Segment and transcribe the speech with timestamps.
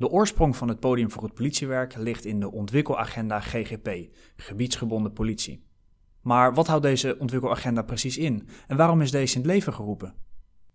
[0.00, 3.88] De oorsprong van het podium voor het politiewerk ligt in de ontwikkelagenda GGP,
[4.36, 5.64] gebiedsgebonden politie.
[6.22, 10.14] Maar wat houdt deze ontwikkelagenda precies in en waarom is deze in het leven geroepen?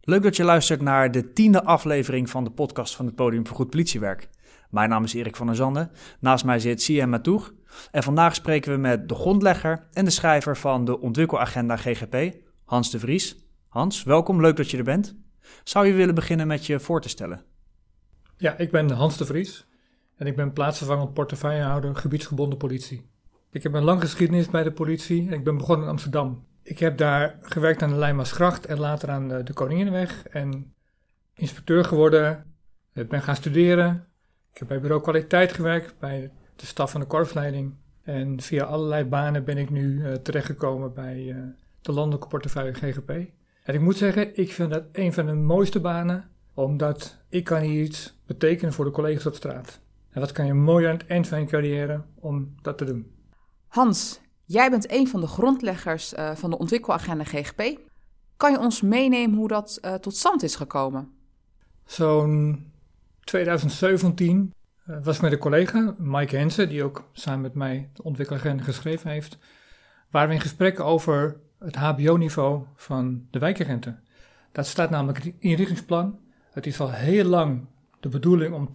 [0.01, 3.55] Leuk dat je luistert naar de tiende aflevering van de podcast van het podium voor
[3.55, 4.29] goed politiewerk.
[4.69, 7.53] Mijn naam is Erik van der Zanden, naast mij zit Siem Matoeg
[7.91, 12.35] en vandaag spreken we met de grondlegger en de schrijver van de ontwikkelagenda GGP,
[12.65, 13.37] Hans de Vries.
[13.67, 15.15] Hans, welkom, leuk dat je er bent.
[15.63, 17.54] Zou je willen beginnen met je voor te stellen?
[18.37, 19.65] Ja, ik ben Hans de Vries
[20.15, 23.09] en ik ben plaatsvervangend portefeuillehouder gebiedsgebonden politie.
[23.51, 26.45] Ik heb een lange geschiedenis bij de politie en ik ben begonnen in Amsterdam.
[26.63, 30.73] Ik heb daar gewerkt aan de Lijnmaasgracht en later aan de Koninginnenweg en
[31.33, 32.45] inspecteur geworden.
[32.93, 34.07] Ik ben gaan studeren.
[34.51, 37.73] Ik heb bij bureau kwaliteit gewerkt, bij de staf van de korpsleiding.
[38.03, 41.43] En via allerlei banen ben ik nu uh, terechtgekomen bij uh,
[41.81, 43.09] de landelijke portefeuille GGP.
[43.63, 47.61] En ik moet zeggen, ik vind dat een van de mooiste banen, omdat ik kan
[47.61, 49.79] hier iets betekenen voor de collega's op straat.
[50.09, 53.11] En wat kan je mooi aan het eind van je carrière om dat te doen.
[53.67, 57.79] Hans, jij bent een van de grondleggers uh, van de ontwikkelagenda GGP.
[58.37, 61.11] Kan je ons meenemen hoe dat uh, tot stand is gekomen?
[61.85, 62.71] Zo'n
[63.23, 64.53] 2017
[64.87, 69.09] uh, was met een collega, Mike Hensen, die ook samen met mij de ontwikkelagenda geschreven
[69.09, 69.37] heeft,
[70.09, 74.03] waren we in gesprek over het HBO-niveau van de wijkagenten.
[74.51, 76.19] Dat staat namelijk in het inrichtingsplan.
[76.51, 77.65] Het is al heel lang
[78.05, 78.69] de bedoeling om 20%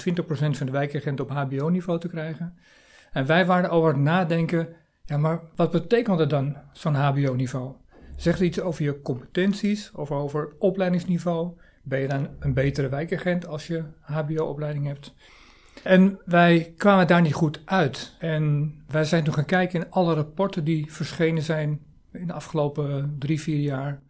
[0.50, 2.58] van de wijkagenten op HBO-niveau te krijgen.
[3.12, 4.68] En wij waren over het nadenken,
[5.04, 7.74] ja, maar wat betekent dat dan, zo'n HBO-niveau?
[8.16, 11.52] Zegt het iets over je competenties of over opleidingsniveau?
[11.82, 15.14] Ben je dan een betere wijkagent als je HBO-opleiding hebt?
[15.82, 18.16] En wij kwamen daar niet goed uit.
[18.18, 21.80] En wij zijn toen gaan kijken in alle rapporten die verschenen zijn
[22.12, 24.00] in de afgelopen drie, vier jaar.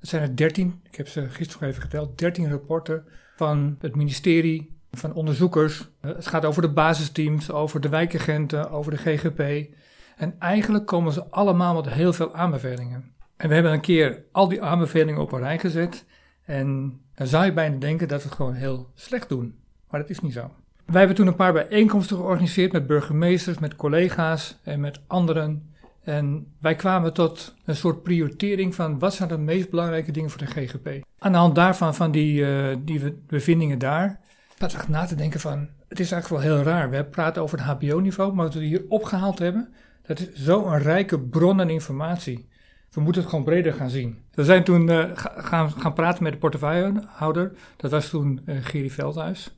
[0.00, 3.04] Het zijn er dertien, ik heb ze gisteren nog even geteld, dertien rapporten
[3.38, 5.88] van het ministerie, van onderzoekers.
[6.00, 9.72] Het gaat over de basisteams, over de wijkagenten, over de GGP.
[10.16, 13.12] En eigenlijk komen ze allemaal met heel veel aanbevelingen.
[13.36, 16.04] En we hebben een keer al die aanbevelingen op een rij gezet.
[16.44, 19.58] En dan zou je bijna denken dat we het gewoon heel slecht doen.
[19.90, 20.50] Maar dat is niet zo.
[20.84, 25.74] Wij hebben toen een paar bijeenkomsten georganiseerd met burgemeesters, met collega's en met anderen.
[26.08, 30.38] En wij kwamen tot een soort prioritering van wat zijn de meest belangrijke dingen voor
[30.38, 30.88] de GGP.
[31.18, 34.20] Aan de hand daarvan, van die, uh, die bevindingen daar,
[34.58, 36.90] zat ik na te denken van, het is eigenlijk wel heel raar.
[36.90, 39.72] We praten over het HBO-niveau, maar wat we hier opgehaald hebben,
[40.06, 42.48] dat is zo'n rijke bron aan informatie.
[42.90, 44.18] We moeten het gewoon breder gaan zien.
[44.34, 47.52] We zijn toen uh, gaan, gaan praten met de portefeuillehouder.
[47.76, 49.56] Dat was toen uh, Veldhuis.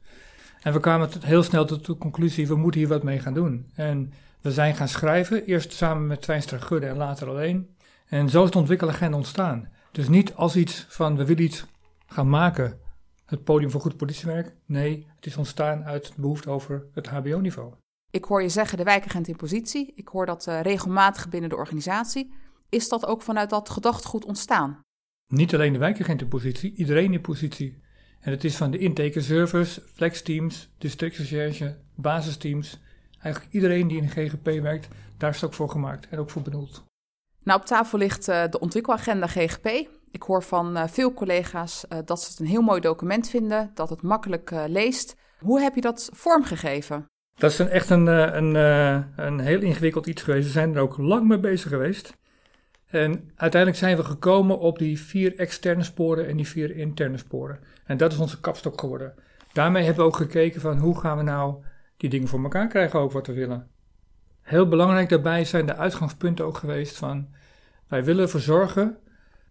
[0.62, 3.66] En we kwamen heel snel tot de conclusie, we moeten hier wat mee gaan doen.
[3.74, 4.12] En
[4.42, 7.76] we zijn gaan schrijven, eerst samen met Twijnstra Gudde en later alleen.
[8.06, 9.68] En zo is de ontwikkelagenda ontstaan.
[9.92, 11.64] Dus niet als iets van, we willen iets
[12.06, 12.78] gaan maken,
[13.24, 14.56] het podium voor goed politiewerk.
[14.66, 17.74] Nee, het is ontstaan uit de behoefte over het hbo-niveau.
[18.10, 19.92] Ik hoor je zeggen de wijkagent in positie.
[19.94, 22.32] Ik hoor dat uh, regelmatig binnen de organisatie.
[22.68, 24.80] Is dat ook vanuit dat gedachtegoed ontstaan?
[25.26, 27.82] Niet alleen de wijkagent in positie, iedereen in positie.
[28.20, 32.80] En het is van de intakeservers, flexteams, districtrecherche, basisteams.
[33.22, 36.30] Eigenlijk iedereen die in de GGP werkt, daar is het ook voor gemaakt en ook
[36.30, 36.84] voor bedoeld.
[37.42, 39.66] Nou, op tafel ligt uh, de ontwikkelagenda GGP.
[40.10, 43.70] Ik hoor van uh, veel collega's uh, dat ze het een heel mooi document vinden,
[43.74, 45.16] dat het makkelijk leest.
[45.38, 47.06] Hoe heb je dat vormgegeven?
[47.34, 48.54] Dat is een, echt een, een,
[49.16, 50.46] een heel ingewikkeld iets geweest.
[50.46, 52.18] We zijn er ook lang mee bezig geweest.
[52.90, 57.58] En uiteindelijk zijn we gekomen op die vier externe sporen en die vier interne sporen.
[57.84, 59.14] En dat is onze kapstok geworden.
[59.52, 61.64] Daarmee hebben we ook gekeken van hoe gaan we nou
[62.00, 63.68] die dingen voor elkaar krijgen ook wat we willen.
[64.40, 67.28] Heel belangrijk daarbij zijn de uitgangspunten ook geweest van
[67.88, 68.98] wij willen ervoor zorgen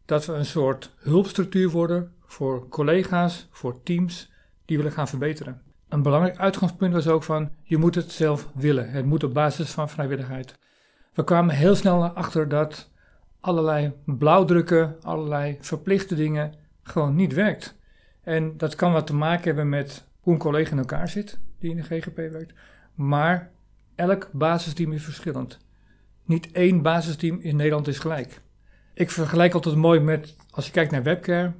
[0.05, 4.31] dat we een soort hulpstructuur worden voor collega's, voor teams
[4.65, 5.61] die willen gaan verbeteren.
[5.89, 8.91] Een belangrijk uitgangspunt was ook van je moet het zelf willen.
[8.91, 10.59] Het moet op basis van vrijwilligheid.
[11.13, 12.91] We kwamen heel snel achter dat
[13.39, 17.75] allerlei blauwdrukken, allerlei verplichte dingen gewoon niet werkt.
[18.23, 21.69] En dat kan wat te maken hebben met hoe een collega in elkaar zit die
[21.69, 22.53] in de GGP werkt.
[22.93, 23.51] Maar
[23.95, 25.59] elk basisteam is verschillend.
[26.23, 28.41] Niet één basisteam in Nederland is gelijk.
[28.93, 31.51] Ik vergelijk altijd mooi met, als je kijkt naar webcare,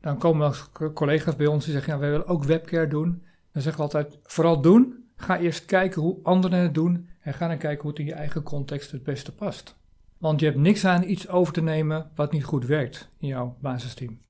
[0.00, 3.22] dan komen er collega's bij ons die zeggen, ja, wij willen ook webcare doen.
[3.52, 7.48] Dan zeggen we altijd, vooral doen, ga eerst kijken hoe anderen het doen en ga
[7.48, 9.76] dan kijken hoe het in je eigen context het beste past.
[10.18, 13.56] Want je hebt niks aan iets over te nemen wat niet goed werkt in jouw
[13.60, 14.20] basisteam.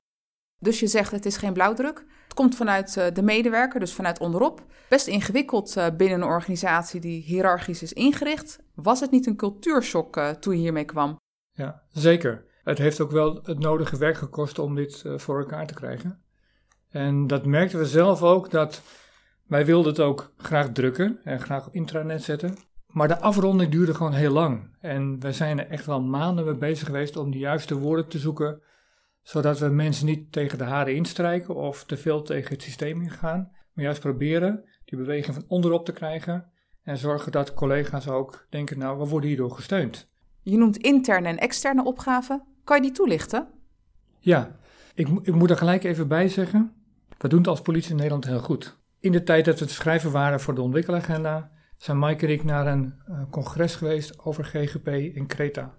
[0.59, 2.05] Dus je zegt het is geen blauwdruk.
[2.35, 4.63] Komt vanuit uh, de medewerker, dus vanuit onderop.
[4.89, 8.59] Best ingewikkeld uh, binnen een organisatie die hiërarchisch is ingericht.
[8.75, 11.19] Was het niet een cultuurshock uh, toen je hiermee kwam?
[11.51, 12.45] Ja, zeker.
[12.63, 16.23] Het heeft ook wel het nodige werk gekost om dit voor elkaar te krijgen.
[16.89, 18.81] En dat merkten we zelf ook, dat
[19.47, 22.57] Wij wilden het ook graag drukken en graag op intranet zetten.
[22.87, 24.77] Maar de afronding duurde gewoon heel lang.
[24.81, 28.19] En we zijn er echt wel maanden mee bezig geweest om de juiste woorden te
[28.19, 28.61] zoeken.
[29.25, 33.51] Zodat we mensen niet tegen de haren instrijken of te veel tegen het systeem ingaan.
[33.73, 36.51] Maar juist proberen die beweging van onderop te krijgen.
[36.83, 40.09] En zorgen dat collega's ook denken, nou, we worden hierdoor gesteund.
[40.41, 42.43] Je noemt interne en externe opgaven.
[42.63, 43.47] Kan je die toelichten?
[44.19, 44.55] Ja,
[44.93, 46.73] ik, ik moet er gelijk even bij zeggen.
[47.17, 48.77] We doen het als politie in Nederland heel goed.
[48.99, 52.43] In de tijd dat we het schrijven waren voor de ontwikkelagenda, zijn Mike en ik
[52.43, 55.73] naar een uh, congres geweest over GGP in Kreta.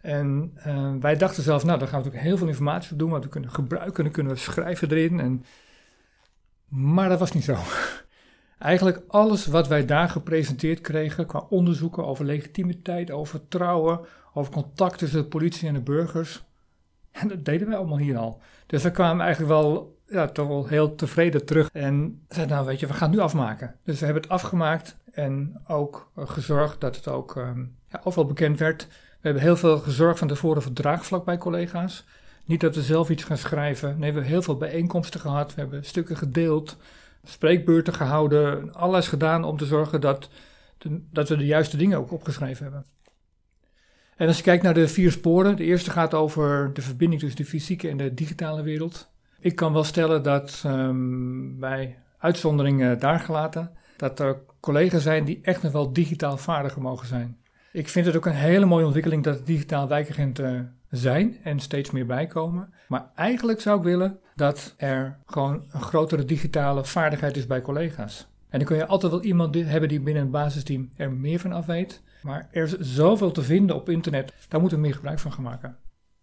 [0.00, 3.10] En uh, wij dachten zelf, nou, daar gaan we natuurlijk heel veel informatie op doen,
[3.10, 5.20] wat we kunnen gebruiken, dan kunnen we schrijven erin.
[5.20, 5.44] En...
[6.68, 7.56] Maar dat was niet zo.
[8.58, 14.00] Eigenlijk alles wat wij daar gepresenteerd kregen qua onderzoeken over legitimiteit, over vertrouwen,
[14.34, 16.46] over contact tussen de politie en de burgers,
[17.10, 18.40] en dat deden wij allemaal hier al.
[18.66, 21.68] Dus we kwamen eigenlijk wel ja, toch wel heel tevreden terug.
[21.72, 23.74] En zeiden, nou weet je, we gaan het nu afmaken.
[23.84, 28.26] Dus we hebben het afgemaakt en ook uh, gezorgd dat het ook um, ja, overal
[28.26, 28.88] bekend werd.
[29.20, 32.04] We hebben heel veel gezorgd van tevoren voor draagvlak bij collega's.
[32.44, 33.88] Niet dat we zelf iets gaan schrijven.
[33.88, 35.54] Nee, we hebben heel veel bijeenkomsten gehad.
[35.54, 36.76] We hebben stukken gedeeld,
[37.24, 38.74] spreekbeurten gehouden.
[38.74, 40.28] Alles gedaan om te zorgen dat,
[40.78, 42.84] de, dat we de juiste dingen ook opgeschreven hebben.
[44.16, 47.42] En als je kijkt naar de vier sporen, de eerste gaat over de verbinding tussen
[47.42, 49.08] de fysieke en de digitale wereld.
[49.40, 55.38] Ik kan wel stellen dat um, bij uitzonderingen daar gelaten, dat er collega's zijn die
[55.42, 57.38] echt nog wel digitaal vaardiger mogen zijn.
[57.72, 62.06] Ik vind het ook een hele mooie ontwikkeling dat digitaal wijkagenten zijn en steeds meer
[62.06, 62.72] bijkomen.
[62.88, 68.28] Maar eigenlijk zou ik willen dat er gewoon een grotere digitale vaardigheid is bij collega's.
[68.48, 71.52] En dan kun je altijd wel iemand hebben die binnen een basisteam er meer van
[71.52, 72.02] af weet.
[72.22, 75.42] Maar er is zoveel te vinden op internet, daar moeten we meer gebruik van gaan
[75.42, 75.76] maken.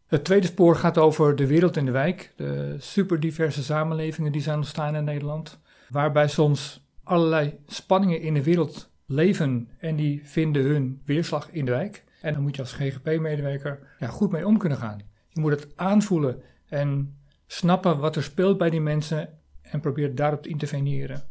[0.07, 4.57] Het tweede spoor gaat over de wereld in de wijk, de superdiverse samenlevingen die zijn
[4.57, 5.59] ontstaan in Nederland,
[5.89, 11.71] waarbij soms allerlei spanningen in de wereld leven en die vinden hun weerslag in de
[11.71, 12.03] wijk.
[12.21, 15.01] En dan moet je als GGP-medewerker ja, goed mee om kunnen gaan.
[15.29, 17.17] Je moet het aanvoelen en
[17.47, 19.29] snappen wat er speelt bij die mensen
[19.61, 21.23] en probeer daarop te interveneren.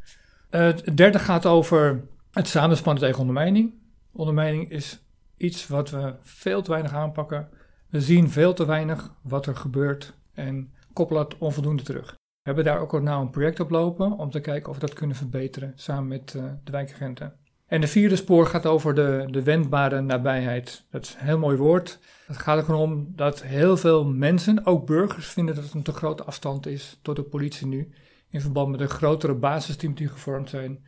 [0.51, 3.75] Het derde gaat over het samenspannen tegen ondermijning.
[4.13, 5.03] Ondermijning is
[5.37, 7.49] iets wat we veel te weinig aanpakken.
[7.89, 12.11] We zien veel te weinig wat er gebeurt en koppelen het onvoldoende terug.
[12.11, 14.87] We hebben daar ook al nou een project op lopen om te kijken of we
[14.87, 17.35] dat kunnen verbeteren samen met uh, de wijkagenten.
[17.67, 20.85] En de vierde spoor gaat over de, de wendbare nabijheid.
[20.91, 21.99] Dat is een heel mooi woord.
[22.27, 25.83] Het gaat er gewoon om dat heel veel mensen, ook burgers, vinden dat het een
[25.83, 27.93] te grote afstand is tot de politie nu.
[28.31, 30.85] In verband met de grotere basisteams die gevormd zijn.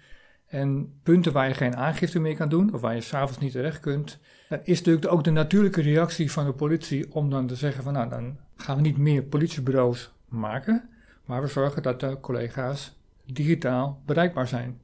[0.46, 3.80] En punten waar je geen aangifte meer kan doen, of waar je s'avonds niet terecht
[3.80, 4.18] kunt,
[4.48, 7.92] dan is natuurlijk ook de natuurlijke reactie van de politie om dan te zeggen van
[7.92, 10.88] nou, dan gaan we niet meer politiebureaus maken,
[11.24, 14.80] maar we zorgen dat de collega's digitaal bereikbaar zijn.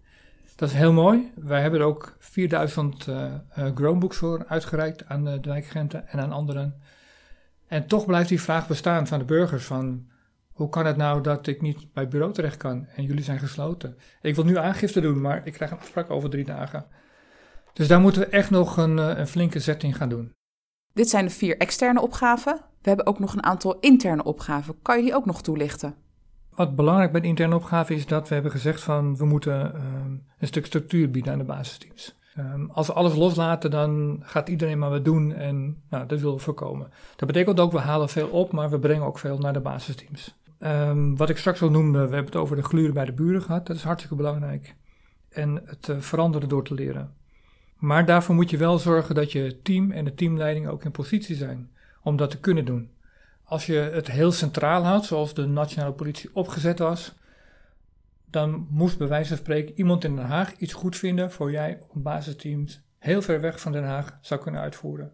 [0.57, 1.33] Dat is heel mooi.
[1.35, 3.25] Wij hebben er ook 4000 uh,
[3.59, 6.81] uh, Chromebooks voor uitgereikt aan de wijkagenten en aan anderen.
[7.67, 10.11] En toch blijft die vraag bestaan van de burgers van
[10.53, 13.39] hoe kan het nou dat ik niet bij het bureau terecht kan en jullie zijn
[13.39, 13.97] gesloten?
[14.21, 16.87] Ik wil nu aangifte doen, maar ik krijg een afspraak over drie dagen.
[17.73, 20.33] Dus daar moeten we echt nog een, eh, een flinke zet in gaan doen.
[20.93, 22.55] Dit zijn de vier externe opgaven.
[22.55, 24.83] We hebben ook nog een aantal interne opgaven.
[24.83, 25.95] Kan je die ook nog toelichten?
[26.55, 29.81] Wat belangrijk bij de interne opgave is dat we hebben gezegd van we moeten uh,
[30.39, 32.15] een stuk structuur bieden aan de basisteams.
[32.39, 36.37] Um, als we alles loslaten, dan gaat iedereen maar wat doen en nou, dat willen
[36.37, 36.91] we voorkomen.
[37.17, 40.37] Dat betekent ook, we halen veel op, maar we brengen ook veel naar de basisteams.
[40.59, 43.43] Um, wat ik straks al noemde, we hebben het over de gluren bij de buren
[43.43, 43.67] gehad.
[43.67, 44.75] Dat is hartstikke belangrijk.
[45.29, 47.15] En het uh, veranderen door te leren.
[47.79, 51.37] Maar daarvoor moet je wel zorgen dat je team en de teamleiding ook in positie
[51.37, 51.71] zijn
[52.03, 52.91] om dat te kunnen doen.
[53.45, 57.15] Als je het heel centraal houdt, zoals de nationale politie opgezet was,
[58.31, 61.79] dan moest bij wijze van spreken iemand in Den Haag iets goed vinden voor jij
[61.89, 65.13] op basisteams heel ver weg van Den Haag zou kunnen uitvoeren.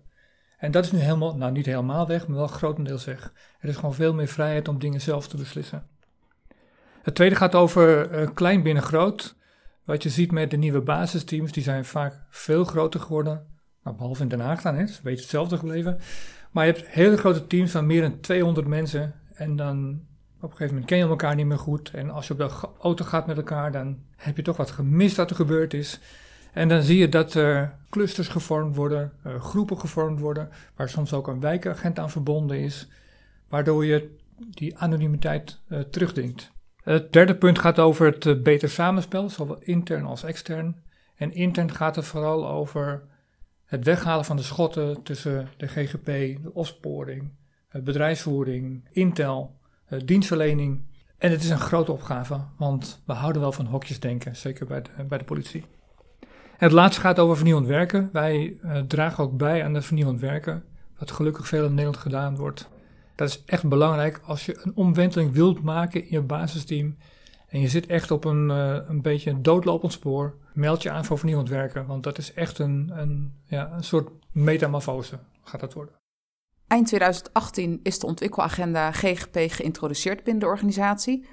[0.58, 3.32] En dat is nu helemaal, nou niet helemaal weg, maar wel grotendeels weg.
[3.61, 5.87] Er is gewoon veel meer vrijheid om dingen zelf te beslissen.
[7.02, 9.37] Het tweede gaat over uh, klein binnen groot.
[9.85, 13.47] Wat je ziet met de nieuwe basisteams, die zijn vaak veel groter geworden.
[13.82, 15.99] Nou, behalve in Den Haag dan, is een beetje hetzelfde gebleven.
[16.50, 19.14] Maar je hebt hele grote teams van meer dan 200 mensen.
[19.35, 20.00] En dan
[20.37, 21.90] op een gegeven moment ken je elkaar niet meer goed.
[21.90, 25.17] En als je op de auto gaat met elkaar, dan heb je toch wat gemist
[25.17, 26.00] dat er gebeurd is.
[26.52, 31.12] En dan zie je dat er clusters gevormd worden, uh, groepen gevormd worden, waar soms
[31.12, 32.88] ook een wijkagent aan verbonden is,
[33.49, 34.17] waardoor je
[34.50, 35.78] die anonimiteit uh.
[36.83, 40.76] Het derde punt gaat over het uh, beter samenspel, zowel intern als extern.
[41.17, 43.02] En intern gaat het vooral over
[43.69, 46.05] het weghalen van de schotten tussen de GGP,
[46.43, 47.31] de opsporing,
[47.71, 49.57] bedrijfsvoering, Intel,
[50.05, 50.87] dienstverlening.
[51.19, 54.83] En het is een grote opgave, want we houden wel van hokjes denken, zeker bij
[54.83, 55.65] de, bij de politie.
[56.59, 58.09] En het laatste gaat over vernieuwend werken.
[58.13, 60.65] Wij uh, dragen ook bij aan het vernieuwend werken,
[60.99, 62.69] wat gelukkig veel in Nederland gedaan wordt.
[63.15, 66.97] Dat is echt belangrijk als je een omwenteling wilt maken in je basisteam
[67.49, 71.05] en je zit echt op een, uh, een beetje een doodlopend spoor, meld je aan
[71.05, 75.73] voor vernieuwend werken, want dat is echt een, een, ja, een soort metamorfose gaat dat
[75.73, 75.95] worden.
[76.67, 81.26] Eind 2018 is de ontwikkelagenda GGP geïntroduceerd binnen de organisatie.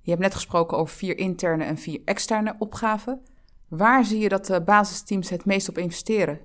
[0.00, 3.20] Je hebt net gesproken over vier interne en vier externe opgaven.
[3.68, 6.40] Waar zie je dat de basisteams het meest op investeren?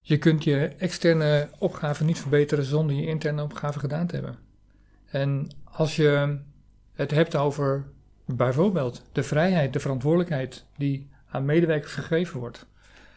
[0.00, 4.38] Je kunt je externe opgaven niet verbeteren zonder je interne opgaven gedaan te hebben.
[5.10, 6.38] En als je
[6.92, 7.92] het hebt over
[8.36, 12.66] bijvoorbeeld de vrijheid, de verantwoordelijkheid die aan medewerkers gegeven wordt,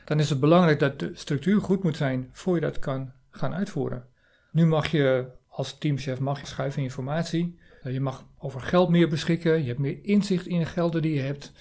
[0.06, 3.54] dan is het belangrijk dat de structuur goed moet zijn voor je dat kan gaan
[3.54, 4.06] uitvoeren.
[4.52, 7.60] Nu mag je als teamchef mag je schuiven in informatie.
[7.84, 9.62] Je mag over geld meer beschikken.
[9.62, 11.52] Je hebt meer inzicht in de gelden die je hebt.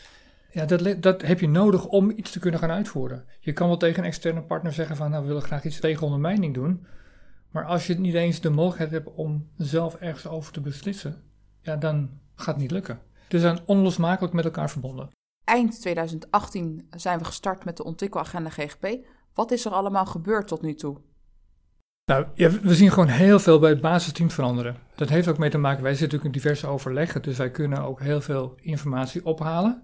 [0.51, 3.25] Ja, dat, dat heb je nodig om iets te kunnen gaan uitvoeren.
[3.41, 6.07] Je kan wel tegen een externe partner zeggen van nou we willen graag iets tegen
[6.07, 6.87] ondermijning doen.
[7.51, 11.23] Maar als je niet eens de mogelijkheid hebt om zelf ergens over te beslissen,
[11.61, 13.01] ja, dan gaat het niet lukken.
[13.33, 15.11] Dus zijn onlosmakelijk met elkaar verbonden.
[15.45, 18.99] Eind 2018 zijn we gestart met de ontwikkelagenda GGP.
[19.35, 21.01] Wat is er allemaal gebeurd tot nu toe?
[22.05, 24.77] Nou, ja, we zien gewoon heel veel bij het basisteam veranderen.
[24.95, 27.83] Dat heeft ook mee te maken, wij zitten natuurlijk in diverse overleggen, dus wij kunnen
[27.83, 29.83] ook heel veel informatie ophalen.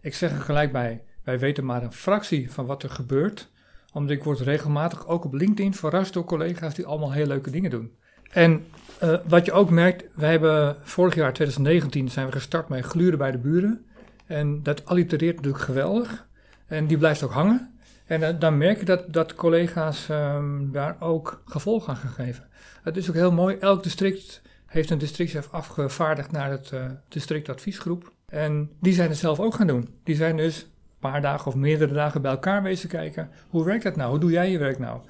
[0.00, 3.50] Ik zeg er gelijk bij, wij weten maar een fractie van wat er gebeurt,
[3.92, 7.70] omdat ik word regelmatig ook op LinkedIn verrast door collega's die allemaal heel leuke dingen
[7.70, 7.96] doen.
[8.30, 8.66] En
[9.02, 13.18] uh, wat je ook merkt, wij hebben vorig jaar 2019 zijn we gestart met gluren
[13.18, 13.84] bij de buren.
[14.26, 16.26] En dat allitereert natuurlijk geweldig.
[16.66, 17.74] En die blijft ook hangen.
[18.06, 22.48] En uh, dan merk je dat, dat collega's um, daar ook gevolg aan gaan geven.
[22.82, 23.56] Het is ook heel mooi.
[23.56, 28.12] Elk district heeft een districtchef afgevaardigd naar het uh, districtadviesgroep.
[28.28, 29.88] En die zijn het zelf ook gaan doen.
[30.04, 33.30] Die zijn dus een paar dagen of meerdere dagen bij elkaar wezen kijken.
[33.48, 34.10] Hoe werkt dat nou?
[34.10, 35.00] Hoe doe jij je werk nou?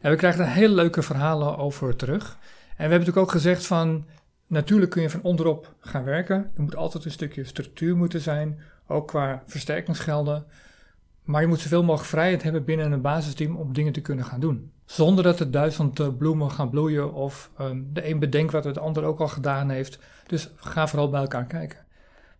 [0.00, 2.38] En we krijgen daar hele leuke verhalen over terug.
[2.78, 4.04] En we hebben natuurlijk ook gezegd van,
[4.46, 6.50] natuurlijk kun je van onderop gaan werken.
[6.54, 10.46] Er moet altijd een stukje structuur moeten zijn, ook qua versterkingsgelden.
[11.22, 14.40] Maar je moet zoveel mogelijk vrijheid hebben binnen een basisteam om dingen te kunnen gaan
[14.40, 14.72] doen.
[14.84, 18.78] Zonder dat er duizend eh, bloemen gaan bloeien of um, de een bedenkt wat het
[18.78, 19.98] ander ook al gedaan heeft.
[20.26, 21.78] Dus ga vooral bij elkaar kijken.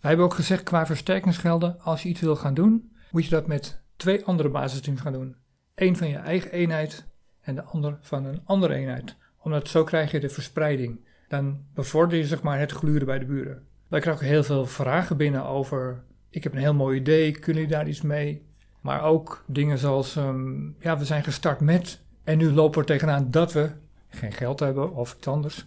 [0.01, 3.47] Wij hebben ook gezegd qua versterkingsgelden, als je iets wil gaan doen, moet je dat
[3.47, 5.37] met twee andere basisteams gaan doen.
[5.75, 7.07] Eén van je eigen eenheid
[7.41, 9.17] en de ander van een andere eenheid.
[9.49, 11.01] Omdat zo krijg je de verspreiding.
[11.29, 13.63] Dan bevorder je zeg maar het gluren bij de buren.
[13.89, 17.77] Wij krijgen heel veel vragen binnen over, ik heb een heel mooi idee, kunnen jullie
[17.77, 18.47] daar iets mee?
[18.81, 23.31] Maar ook dingen zoals, um, ja, we zijn gestart met en nu lopen we tegenaan
[23.31, 23.71] dat we
[24.09, 25.65] geen geld hebben of iets anders.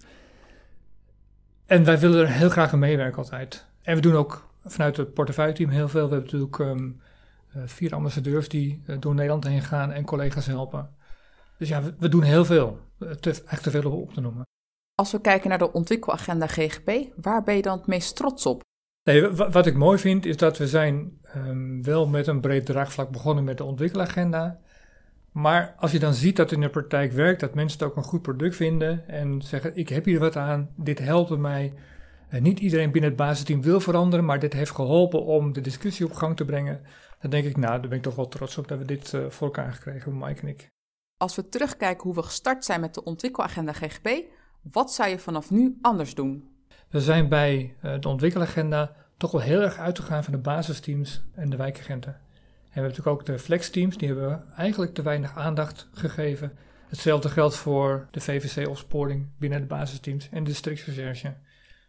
[1.66, 3.66] En wij willen er heel graag aan meewerken altijd.
[3.82, 6.10] En we doen ook vanuit het portefeuille-team heel veel.
[6.10, 7.02] We hebben natuurlijk um,
[7.66, 10.90] vier ambassadeurs die uh, door Nederland heen gaan en collega's helpen.
[11.62, 12.80] Dus ja, we, we doen heel veel.
[13.20, 14.48] Te, echt te veel om op te noemen.
[14.96, 18.64] Als we kijken naar de ontwikkelagenda GGP, waar ben je dan het meest trots op?
[19.04, 23.12] Nee, wat ik mooi vind is dat we zijn um, wel met een breed draagvlak
[23.12, 24.60] begonnen met de ontwikkelagenda.
[25.32, 27.96] Maar als je dan ziet dat het in de praktijk werkt, dat mensen het ook
[27.96, 31.74] een goed product vinden en zeggen: Ik heb hier wat aan, dit helpt mij.
[32.30, 36.06] En niet iedereen binnen het basisteam wil veranderen, maar dit heeft geholpen om de discussie
[36.06, 36.82] op gang te brengen.
[37.20, 39.30] Dan denk ik, nou, daar ben ik toch wel trots op dat we dit uh,
[39.30, 40.72] voor elkaar gekregen hebben, Mike en ik.
[41.22, 44.10] Als we terugkijken hoe we gestart zijn met de ontwikkelagenda GGP,
[44.62, 46.50] wat zou je vanaf nu anders doen?
[46.90, 51.50] We zijn bij uh, de ontwikkelagenda toch wel heel erg uitgegaan van de basisteams en
[51.50, 52.14] de wijkagenten.
[52.14, 56.58] En we hebben natuurlijk ook de flexteams, die hebben we eigenlijk te weinig aandacht gegeven.
[56.88, 61.34] Hetzelfde geldt voor de VVC-opsporing binnen de basisteams en de districtsrecherche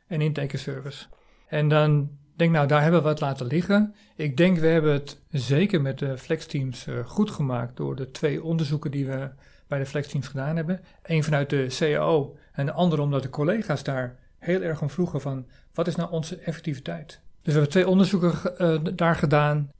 [0.06, 1.06] en intakeservice.
[1.46, 3.94] En dan denk nou, daar hebben we wat laten liggen.
[4.16, 8.42] Ik denk, we hebben het zeker met de flexteams uh, goed gemaakt door de twee
[8.42, 9.30] onderzoeken die we
[9.66, 10.80] bij de flexteams gedaan hebben.
[11.02, 15.20] Eén vanuit de CAO en de andere omdat de collega's daar heel erg om vroegen
[15.20, 17.20] van wat is nou onze effectiviteit?
[17.42, 19.70] Dus we hebben twee onderzoeken uh, daar gedaan.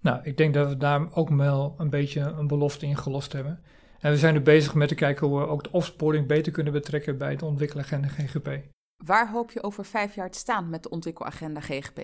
[0.00, 3.60] Nou, ik denk dat we daar ook wel een beetje een belofte in gelost hebben.
[4.00, 6.72] En we zijn nu bezig met te kijken hoe we ook de opsporing beter kunnen
[6.72, 8.48] betrekken bij het ontwikkelen agenda GGP.
[9.04, 11.98] Waar hoop je over vijf jaar te staan met de ontwikkelagenda GGP?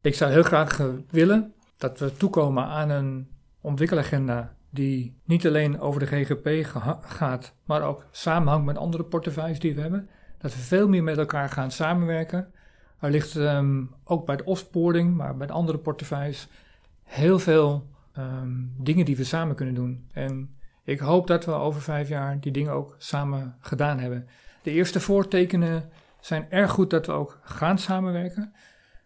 [0.00, 3.28] Ik zou heel graag uh, willen dat we toekomen aan een
[3.60, 6.66] ontwikkelagenda die niet alleen over de GGP
[7.00, 10.08] gaat, maar ook samenhangt met andere portefeuilles die we hebben.
[10.38, 12.52] Dat we veel meer met elkaar gaan samenwerken.
[13.00, 16.48] Er ligt um, ook bij de opsporing, maar bij de andere portefeuilles,
[17.02, 20.08] heel veel um, dingen die we samen kunnen doen.
[20.12, 24.28] En ik hoop dat we over vijf jaar die dingen ook samen gedaan hebben.
[24.64, 25.90] De eerste voortekenen
[26.20, 28.52] zijn erg goed dat we ook gaan samenwerken.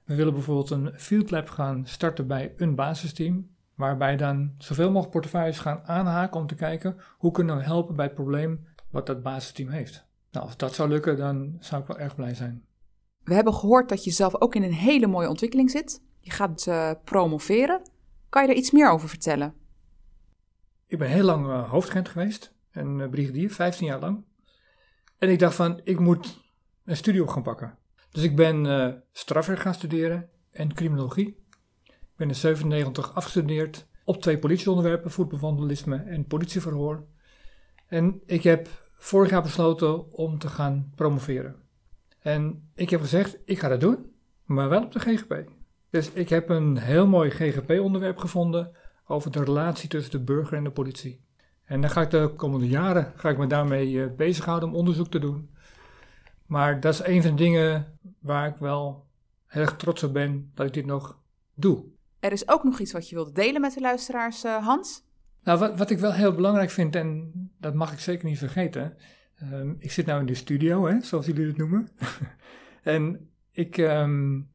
[0.04, 5.10] We willen bijvoorbeeld een field lab gaan starten bij een basisteam, waarbij dan zoveel mogelijk
[5.10, 9.22] portefeuilles gaan aanhaken om te kijken hoe kunnen we helpen bij het probleem wat dat
[9.22, 10.06] basisteam heeft.
[10.30, 12.64] Nou, als dat zou lukken, dan zou ik wel erg blij zijn.
[13.24, 16.02] We hebben gehoord dat je zelf ook in een hele mooie ontwikkeling zit.
[16.20, 17.82] Je gaat uh, promoveren.
[18.28, 19.54] Kan je er iets meer over vertellen?
[20.86, 24.26] Ik ben heel lang uh, hoofdagent geweest en uh, brigadier, 15 jaar lang.
[25.18, 26.40] En ik dacht van, ik moet
[26.84, 27.78] een studie op gaan pakken.
[28.10, 31.36] Dus ik ben uh, strafrecht gaan studeren en criminologie.
[31.84, 37.04] Ik ben in 97 afgestudeerd op twee politieonderwerpen, voetbalvandalisme en politieverhoor.
[37.86, 41.56] En ik heb vorig jaar besloten om te gaan promoveren.
[42.18, 44.12] En ik heb gezegd, ik ga dat doen,
[44.44, 45.44] maar wel op de GGP.
[45.90, 50.64] Dus ik heb een heel mooi GGP-onderwerp gevonden over de relatie tussen de burger en
[50.64, 51.26] de politie.
[51.68, 55.08] En dan ga ik de komende jaren ga ik me daarmee uh, bezighouden om onderzoek
[55.08, 55.50] te doen.
[56.46, 59.06] Maar dat is een van de dingen waar ik wel
[59.46, 61.18] heel erg trots op ben dat ik dit nog
[61.54, 61.84] doe.
[62.20, 65.06] Er is ook nog iets wat je wilt delen met de luisteraars, uh, Hans?
[65.42, 68.96] Nou, wat, wat ik wel heel belangrijk vind, en dat mag ik zeker niet vergeten.
[69.42, 71.88] Um, ik zit nou in de studio, hè, zoals jullie het noemen.
[72.82, 74.50] en ik, um,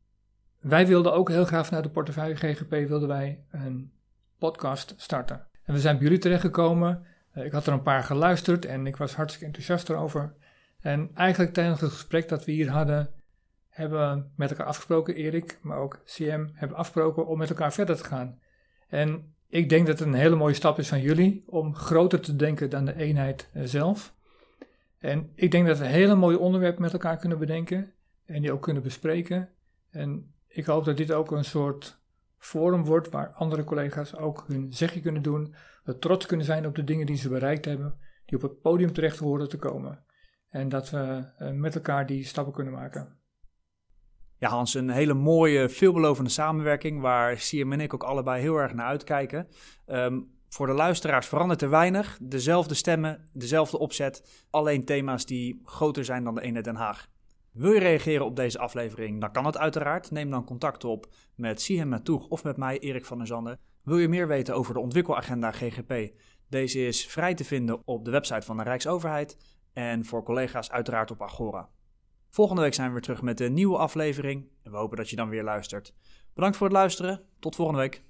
[0.59, 3.91] wij wilden ook heel graag vanuit de portefeuille GGP wilden wij een
[4.37, 5.47] podcast starten.
[5.63, 7.05] En we zijn bij jullie terechtgekomen.
[7.35, 10.33] Uh, ik had er een paar geluisterd en ik was hartstikke enthousiast erover.
[10.79, 13.09] En eigenlijk tijdens het gesprek dat we hier hadden,
[13.69, 17.95] hebben we met elkaar afgesproken, Erik, maar ook CM, hebben afgesproken om met elkaar verder
[17.95, 18.39] te gaan.
[18.87, 22.35] En ik denk dat het een hele mooie stap is van jullie om groter te
[22.35, 24.13] denken dan de eenheid eh, zelf.
[24.99, 27.93] En ik denk dat we hele mooie onderwerpen met elkaar kunnen bedenken
[28.25, 29.49] en die ook kunnen bespreken.
[29.89, 32.01] En ik hoop dat dit ook een soort
[32.45, 35.55] forum wordt waar andere collega's ook hun zegje kunnen doen,
[35.99, 39.19] trots kunnen zijn op de dingen die ze bereikt hebben, die op het podium terecht
[39.19, 40.03] horen te komen.
[40.49, 43.17] En dat we uh, met elkaar die stappen kunnen maken.
[44.37, 48.73] Ja, Hans, een hele mooie, veelbelovende samenwerking waar Siem en ik ook allebei heel erg
[48.73, 49.47] naar uitkijken.
[49.85, 52.17] Um, voor de luisteraars verandert er weinig.
[52.21, 57.11] Dezelfde stemmen, dezelfde opzet, alleen thema's die groter zijn dan de ene Den Haag.
[57.53, 60.11] Wil je reageren op deze aflevering, dan kan het uiteraard.
[60.11, 63.59] Neem dan contact op met Sihem Matoeg of met mij, Erik van der Zanden.
[63.83, 66.13] Wil je meer weten over de ontwikkelagenda GGP?
[66.49, 69.37] Deze is vrij te vinden op de website van de Rijksoverheid
[69.73, 71.69] en voor collega's uiteraard op Agora.
[72.29, 75.15] Volgende week zijn we weer terug met een nieuwe aflevering en we hopen dat je
[75.15, 75.93] dan weer luistert.
[76.33, 77.21] Bedankt voor het luisteren.
[77.39, 78.03] Tot volgende week.